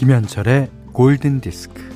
[0.00, 1.89] 김현철의 골든 디스크.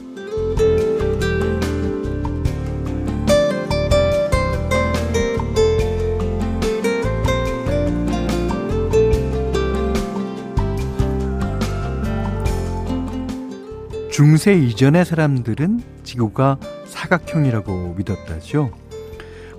[14.14, 18.70] 중세 이전의 사람들은 지구가 사각형이라고 믿었다죠.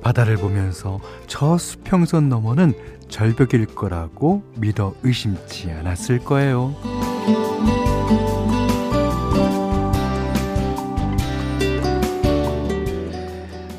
[0.01, 2.73] 바다를 보면서 저 수평선 너머는
[3.09, 6.73] 절벽일 거라고 믿어 의심치 않았을 거예요.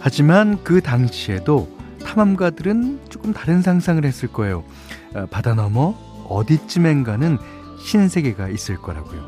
[0.01, 1.75] 하지만 그 당시에도
[2.05, 4.63] 탐험가들은 조금 다른 상상을 했을 거예요.
[5.15, 5.95] 어, 바다 너머
[6.29, 7.39] 어디쯤엔가는
[7.83, 9.23] 신세계가 있을 거라고요.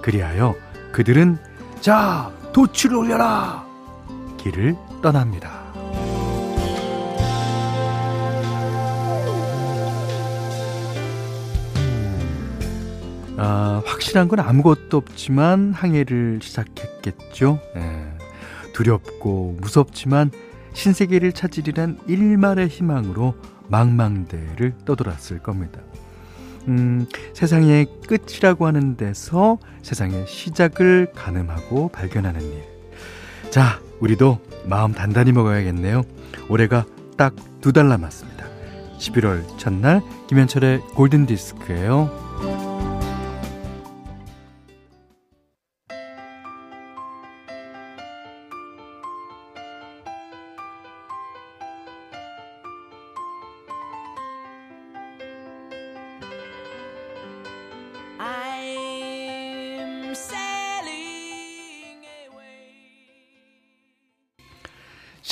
[0.00, 0.54] 그리하여
[0.96, 1.36] 그들은
[1.82, 3.66] 자 도치를 올려라
[4.38, 5.50] 길을 떠납니다.
[13.36, 17.60] 아, 확실한 건 아무것도 없지만 항해를 시작했겠죠.
[17.76, 18.16] 예.
[18.72, 20.30] 두렵고 무섭지만
[20.72, 23.34] 신세계를 찾으리란 일말의 희망으로
[23.68, 25.78] 망망대를 떠돌았을 겁니다.
[26.68, 32.62] 음, 세상의 끝이라고 하는 데서 세상의 시작을 가늠하고 발견하는 일.
[33.50, 36.02] 자, 우리도 마음 단단히 먹어야겠네요.
[36.48, 36.84] 올해가
[37.16, 37.34] 딱
[37.66, 38.46] 두 달 남았습니다.
[38.98, 42.25] 11월 첫날 김현철의 골든 디스크예요.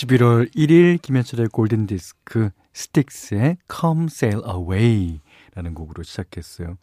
[0.04, 5.20] 11월 1일 김현철의 골든디스크 스틱스의 Come Sail Away
[5.54, 6.76] 라는 곡으로 시작했어요.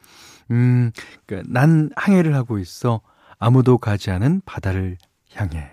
[0.50, 0.92] 음,
[1.26, 3.02] 그러니까 난 항해를 하고 있어.
[3.38, 4.98] 아무도 가지 않은 바다를
[5.34, 5.72] 향해.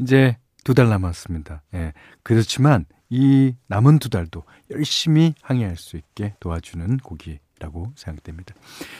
[0.00, 1.62] 이제 두 달 남았습니다.
[1.74, 1.92] 예.
[2.22, 8.54] 그렇지만 이 남은 두 달도 열심히 항해할 수 있게 도와주는 곡이 라고 생각됩니다.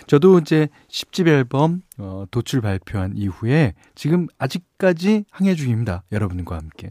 [0.06, 6.04] 저도 이제 10집 앨범 어, 도출 발표한 이후에 지금 아직까지 항해 중입니다.
[6.12, 6.90] 여러분과 함께.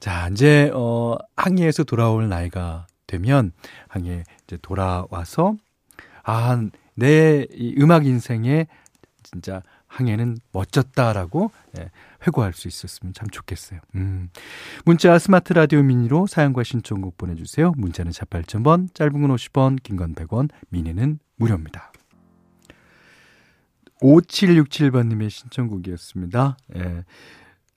[0.00, 3.52] 자, 이제 어 항해에서 돌아올 나이가 되면
[3.88, 5.56] 항해 이제 돌아와서
[6.24, 6.60] 아,
[6.94, 7.46] 내
[7.78, 8.66] 음악 인생에
[9.22, 11.90] 진짜 항해는 멋졌다라고 예,
[12.26, 13.80] 회고할 수 있었으면 참 좋겠어요.
[13.96, 14.30] 음.
[14.84, 17.72] 문자 스마트 라디오 미니로 사연과 신청곡 보내주세요.
[17.76, 21.92] 문자는 48,000번, 짧은 건 50원, 긴 건 100원, 미니는 무료입니다.
[24.00, 26.56] 5767번님의 신청곡이었습니다.
[26.76, 27.04] 예.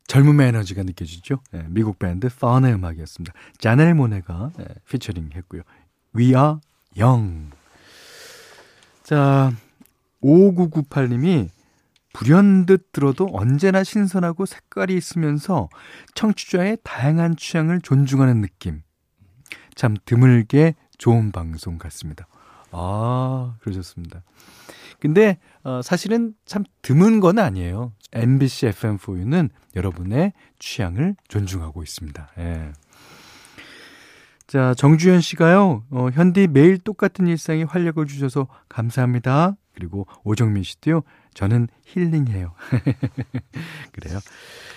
[0.07, 1.37] 젊음의 에너지가 느껴지죠?
[1.53, 3.33] 예, 미국 밴드 펀의 음악이었습니다.
[3.57, 5.61] 자넬 모네가 예, 피처링 했고요.
[6.15, 6.55] We are
[6.97, 7.51] young.
[9.03, 9.51] 자,
[10.21, 11.49] 5998님이
[12.13, 15.69] 불현듯 들어도 언제나 신선하고 색깔이 있으면서
[16.15, 18.81] 청취자의 다양한 취향을 존중하는 느낌.
[19.75, 22.27] 참 드물게 좋은 방송 같습니다.
[22.71, 24.23] 아, 그러셨습니다.
[24.99, 27.91] 근데 어, 사실은 참 드문 건 아니에요.
[28.13, 32.29] MBC FM4U는 여러분의 취향을 존중하고 있습니다.
[32.37, 32.71] 예.
[34.45, 39.55] 자, 정주현 씨가요, 어, 현디 매일 똑같은 일상에 활력을 주셔서 감사합니다.
[39.73, 41.01] 그리고 오정민 씨도요,
[41.33, 42.53] 저는 힐링해요.
[43.93, 44.19] 그래요.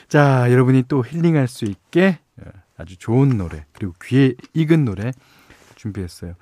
[0.09, 5.13] 자, 여러분이 또 힐링할 수 있게 어, 아주 좋은 노래, 그리고 귀에 익은 노래
[5.77, 6.35] 준비했어요.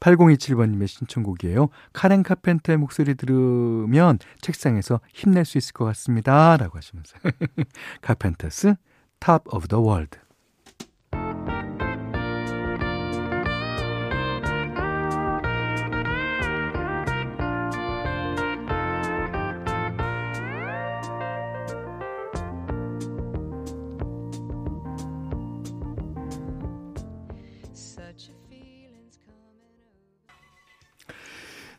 [0.00, 1.68] 8027번님의 신청곡이에요.
[1.92, 6.56] 카렌 카펜터의 목소리 들으면 책상에서 힘낼 수 있을 것 같습니다.
[6.56, 7.16] 라고 하시면서.
[8.00, 8.74] 카펜터스,
[9.20, 10.18] Top of the World.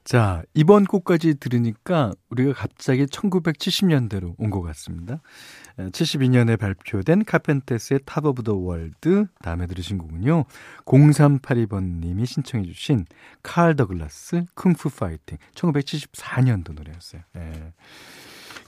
[0.10, 5.22] 자, 이번 곡까지 들으니까 우리가 갑자기 1970년대로 온 것 같습니다.
[5.78, 10.46] 72년에 발표된 카펜터스의 Top of the World 다음에 들으신 곡은요.
[10.86, 13.06] 0382번님이 신청해 주신
[13.44, 17.22] 칼 더글라스 Kung Fu Fighting 1974년도 노래였어요.
[17.36, 17.74] 예.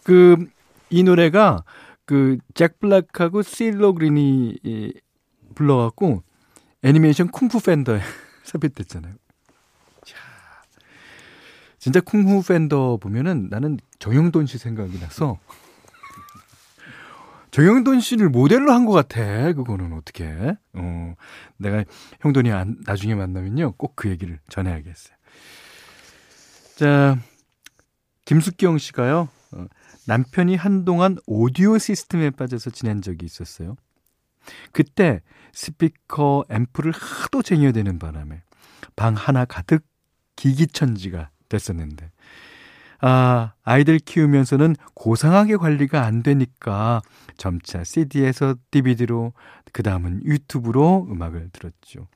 [0.04, 0.48] 그,
[0.92, 1.64] 이 노래가
[2.06, 4.60] 그 잭 블랙하고 씨로 그린이
[5.56, 6.22] 불러갖고
[6.84, 8.00] 애니메이션 쿵푸 팬더에
[8.44, 9.16] 삽입됐잖아요.
[11.82, 15.40] 진짜 쿵푸 팬더 보면은 나는 정형돈 씨 생각이 나서
[17.50, 19.52] 정형돈 씨를 모델로 한 것 같아.
[19.54, 20.56] 그거는 어떻게?
[20.74, 21.16] 어,
[21.58, 21.84] 내가
[22.22, 25.16] 형돈이 안, 나중에 만나면요 꼭 그 얘기를 전해야겠어요.
[26.76, 27.18] 자,
[28.26, 29.28] 김숙경 씨가요.
[29.54, 29.66] 어,
[30.06, 33.76] 남편이 한동안 오디오 시스템에 빠져서 지낸 적이 있었어요.
[34.72, 35.22] 그때
[35.54, 38.44] 스피커 앰프를 하도 쟁여대는 바람에
[38.96, 39.84] 방 하나 가득
[40.36, 42.10] 기기천지가 됐었는데
[43.02, 47.02] 아, 아이들 키우면서는 고상하게 관리가 안 되니까
[47.36, 49.34] 점차 CD에서 DVD로
[49.74, 52.08] 그 다음은 유튜브로 음악을 들었죠.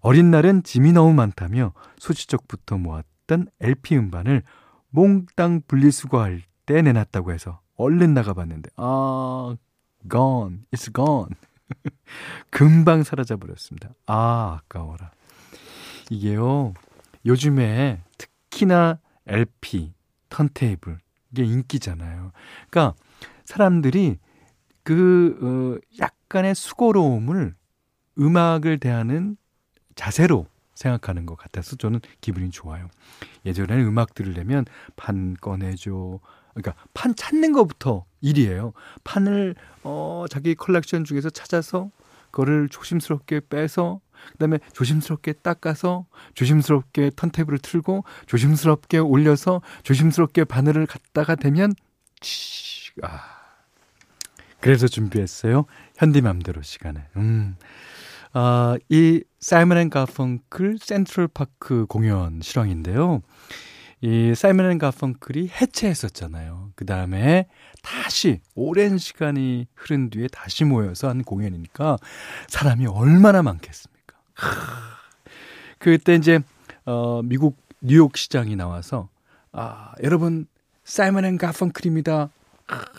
[0.00, 4.42] 어린 날은 짐이 너무 많다며 소시적부터 모았던 LP 음반을
[4.90, 9.54] 몽땅 분리수거할 때 내놨다고 해서 얼른 나가봤는데 아
[10.10, 11.34] gone, it's gone.
[12.50, 13.90] 금방 사라져 버렸습니다.
[14.06, 15.12] 아 아까워라.
[16.10, 16.74] 이게요
[17.24, 18.02] 요즘에
[18.50, 19.94] 특히나 LP,
[20.28, 20.98] 턴테이블
[21.32, 22.32] 이게 인기잖아요.
[22.68, 22.94] 그러니까
[23.44, 24.18] 사람들이
[24.82, 25.38] 그
[25.80, 27.54] 어, 약간의 수고로움을
[28.18, 29.36] 음악을 대하는
[29.94, 32.88] 자세로 생각하는 것 같아서 저는 기분이 좋아요.
[33.46, 34.64] 예전에는 음악 들으려면
[34.96, 36.20] 판 꺼내줘.
[36.54, 38.72] 그러니까 판 찾는 것부터 일이에요.
[39.04, 39.54] 판을
[39.84, 41.90] 어 자기 컬렉션 중에서 찾아서
[42.30, 44.00] 그거를 조심스럽게 빼서
[44.32, 51.74] 그다음에 조심스럽게 닦아서 조심스럽게 턴테이블을 틀고 조심스럽게 올려서 조심스럽게 바늘을 갖다가 대면
[52.20, 53.40] 치, 아.
[54.60, 55.64] 그래서 준비했어요.
[55.96, 57.00] 현디맘대로 시간에.
[57.16, 57.56] 음.
[58.32, 63.22] 아, 이 사이먼 앤 가펑클 센트럴 파크 공연 실황인데요.
[64.02, 66.72] 이 사이먼 앤 가펑클이 해체했었잖아요.
[66.74, 67.48] 그 다음에
[67.82, 71.96] 다시 오랜 시간이 흐른 뒤에 다시 모여서 한 공연이니까
[72.48, 73.89] 사람이 얼마나 많겠습니까?
[75.78, 76.40] 그때 이제
[76.84, 79.08] 어 미국 뉴욕 시장이 나와서
[79.52, 80.46] 아 여러분
[80.84, 82.30] 사이먼 앤 가펑클입니다.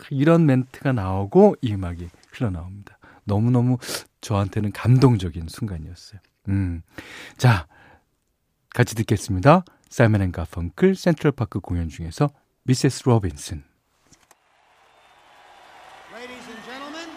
[0.10, 2.98] 이런 멘트가 나오고 이 음악이 흘러나옵니다.
[3.24, 3.78] 너무너무
[4.22, 6.20] 저한테는 감동적인 순간이었어요.
[6.50, 6.82] 음.
[7.38, 7.68] 자,
[8.70, 9.64] 같이 듣겠습니다.
[9.90, 12.30] 사이먼 앤 가펑클 센트럴파크 공연 중에서
[12.64, 13.04] Mrs.
[13.06, 13.64] Robinson.
[16.14, 17.10] Ladies and gentlemen,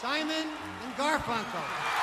[0.00, 0.48] Simon
[0.82, 2.01] and Garfunkel.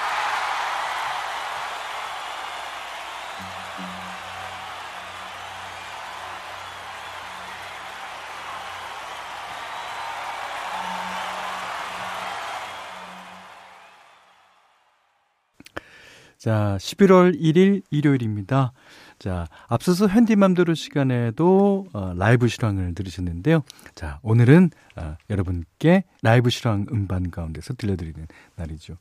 [16.40, 18.72] 자, 11월 1일 일요일입니다.
[19.20, 23.62] 자, 앞서서 현디맘대로 시간에도 어, 라이브 실황을 들으셨는데요.
[23.94, 28.26] 자, 오늘은 어, 여러분께 라이브 실황 음반 가운데서 들려드리는
[28.56, 28.96] 날이죠.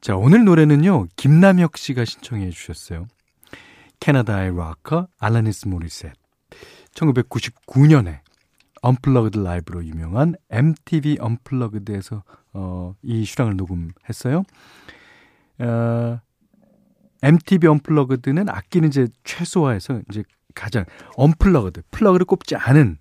[0.00, 3.08] 자, 오늘 노래는요, 김남혁 씨가 신청해 주셨어요.
[3.98, 6.12] 캐나다의 락커 알라니스 모리셋.
[6.94, 8.20] 1999년에
[8.80, 14.44] Unplugged 라이브로 유명한 MTV Unplugged에서 어, 이 실황을 녹음했어요.
[15.58, 16.20] 어,
[17.22, 20.22] MTV 언플러그드는 악기는 이제 최소화해서 이제
[20.54, 20.84] 가장
[21.16, 22.98] unplugged, 플러그를 꼽지 않은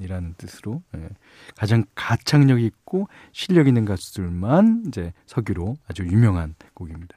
[0.00, 1.08] 이라는 뜻으로 예,
[1.56, 7.16] 가장 가창력 있고 실력 있는 가수들만 이제 섭외로 아주 유명한 곡입니다.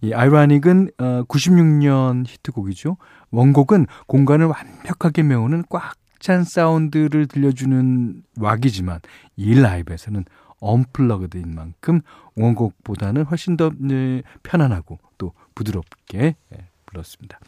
[0.00, 2.96] 이 Ironic은 어, 96년 히트곡이죠.
[3.30, 9.00] 원곡은 공간을 완벽하게 메우는 꽉 찬 사운드를 들려주는 락이지만
[9.34, 10.24] 이 라이브에서는
[10.62, 12.00] unplugged인 만큼
[12.36, 17.38] 원곡보다는 훨씬 더 네, 편안하고 또 부드럽게 예, 불렀습니다.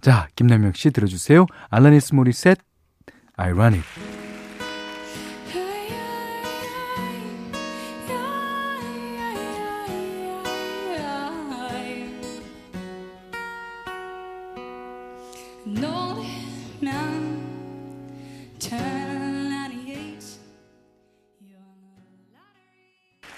[0.00, 1.46] 자, 김남영 씨 들어주세요.
[1.70, 2.58] 알라니스 모리셋,
[3.36, 4.25] Ironic.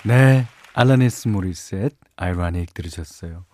[0.09, 3.45] 네, 알라니스 모리셋, 아이러닉 들으셨어요.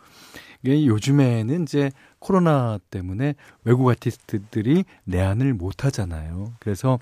[0.64, 6.54] 이게 요즘에는 이제 코로나 때문에 외국 아티스트들이 내한을 못 하잖아요.
[6.58, 6.98] 그래서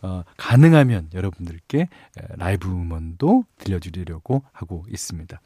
[0.00, 1.88] 어, 가능하면 여러분들께
[2.38, 5.40] 라이브 음원도 들려드리려고 하고 있습니다.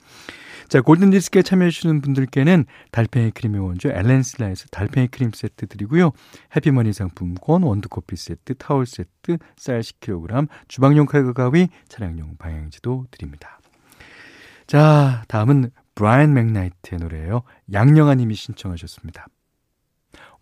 [0.69, 6.13] 자, 골든 디스크에 참여해 주시는 분들께는 달팽이 크림의 원조 엘렌실라에서 달팽이 크림 세트 드리고요.
[6.55, 13.59] 해피머니 상품권, 원두 커피 세트, 타월 세트, 쌀 10kg, 주방용 칼과 가위, 차량용 방향제도 드립니다.
[14.69, 17.43] 자, 다음은 브라이언 맥나이트의 노래예요.
[17.73, 19.27] 양영아 님이 신청하셨습니다.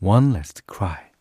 [0.01, 1.15] One Last Cry.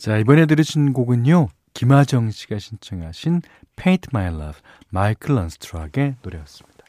[0.00, 1.48] 자, 이번에 들으신 곡은요.
[1.74, 3.42] 김하정 씨가 신청하신
[3.76, 6.86] Paint My Love, 마이클 런스트락의 노래였습니다.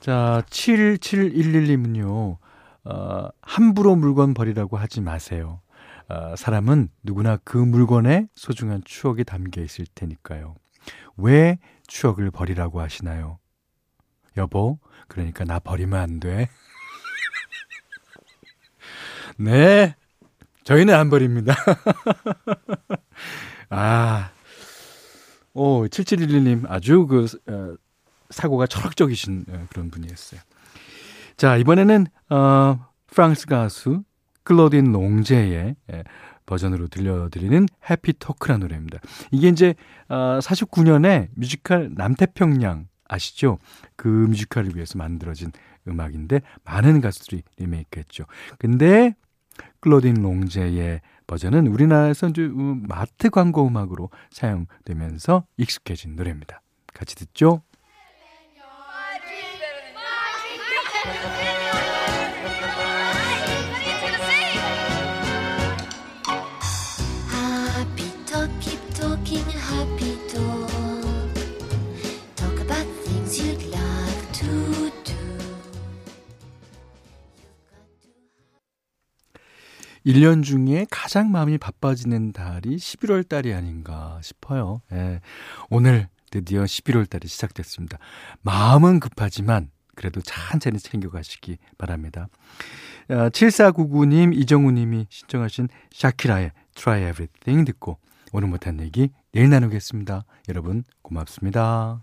[0.00, 2.36] 자, 7711님은요.
[2.84, 5.62] 어, 함부로 물건 버리라고 하지 마세요.
[6.10, 10.56] 어, 사람은 누구나 그 물건에 소중한 추억이 담겨 있을 테니까요.
[11.16, 13.38] 왜 추억을 버리라고 하시나요?
[14.36, 14.78] 여보,
[15.08, 16.50] 그러니까 나 버리면 안 돼.
[19.40, 19.94] 네,
[20.64, 21.54] 저희는 안 버립니다.
[23.70, 24.30] 아,
[25.54, 27.74] 오, 7711님 아주 그, 어,
[28.30, 30.40] 사고가 철학적이신 어, 그런 분이었어요.
[31.36, 34.04] 자, 이번에는, 어, 프랑스 가수
[34.44, 36.04] 클로딘 롱제의 예,
[36.46, 38.98] 버전으로 들려드리는 해피 토크라는 노래입니다.
[39.30, 39.74] 이게 이제,
[40.08, 43.58] 어, 49년에 뮤지컬 남태평양 아시죠?
[43.96, 45.50] 그 뮤지컬을 위해서 만들어진
[45.88, 48.24] 음악인데, 많은 가수들이 리메이크 했죠.
[48.58, 49.14] 근데,
[49.80, 56.62] 클로딘 롱제의 버전은 우리나라에서 이제 음, 마트 광고 음악으로 사용되면서 익숙해진 노래입니다.
[56.92, 57.62] 같이 듣죠?
[80.06, 84.80] 1년 중에 가장 마음이 바빠지는 달이 11월 달이 아닌가 싶어요.
[84.92, 85.20] 예.
[85.68, 87.98] 오늘 드디어 11월 달이 시작됐습니다.
[88.42, 92.28] 마음은 급하지만 그래도 천천히 챙겨가시기 바랍니다.
[93.08, 97.98] 7499님, 어, 이정우님이 신청하신 샤키라의 Try Everything 듣고
[98.32, 100.24] 오늘 못한 얘기 내일 나누겠습니다.
[100.48, 102.02] 여러분 고맙습니다.